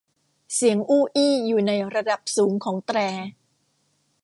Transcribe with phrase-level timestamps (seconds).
[0.55, 2.99] เสียงอู้อี้อยู่ในระดับสูงของแตร